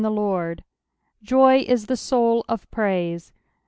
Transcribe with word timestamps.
the 0.01 0.09
Lord." 0.09 0.63
Saj 1.23 1.61
is 1.67 1.85
the 1.85 1.95
soul 1.95 2.43
of 2.49 2.65
prusc. 2.71 3.31